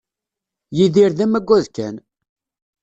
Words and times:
Yidir 0.77 1.11
d 1.17 1.19
amaggad 1.25 1.65
kan. 1.75 1.95